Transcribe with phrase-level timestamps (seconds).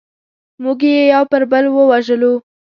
[0.63, 2.33] موږ یې یو پر بل ووژلو.